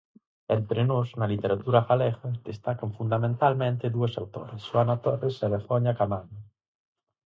Entre 0.55 0.81
nós, 0.91 1.07
na 1.19 1.27
literatura 1.33 1.85
galega, 1.89 2.27
destacan 2.49 2.89
fundamentalmente 2.97 3.93
dúas 3.95 4.13
autoras: 4.21 4.59
Xohana 4.69 4.95
Torres 5.05 5.35
e 5.45 5.47
Begoña 5.55 5.97
Caamaño. 5.97 6.39